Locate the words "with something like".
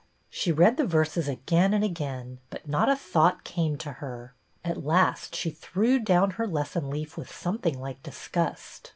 7.17-8.01